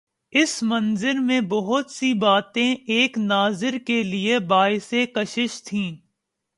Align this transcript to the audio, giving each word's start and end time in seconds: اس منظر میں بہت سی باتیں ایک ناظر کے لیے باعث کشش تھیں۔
اس 0.33 0.63
منظر 0.63 1.13
میں 1.13 1.41
بہت 1.41 1.91
سی 1.91 2.13
باتیں 2.13 2.75
ایک 2.87 3.17
ناظر 3.17 3.77
کے 3.85 4.03
لیے 4.03 4.39
باعث 4.39 4.93
کشش 5.15 5.63
تھیں۔ 5.63 5.95